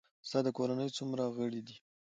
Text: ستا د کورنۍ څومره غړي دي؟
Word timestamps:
ستا 0.27 0.39
د 0.43 0.47
کورنۍ 0.57 0.89
څومره 0.97 1.23
غړي 1.37 1.61
دي؟ 1.67 1.75